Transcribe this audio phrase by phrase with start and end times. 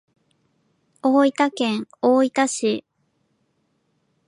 [1.03, 2.83] 大分県大分市